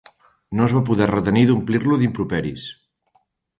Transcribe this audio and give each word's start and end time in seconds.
No 0.59 0.63
es 0.69 0.73
va 0.77 0.81
poder 0.87 1.09
retenir 1.11 1.45
d'omplir-lo 1.51 2.01
d'improperis. 2.01 2.67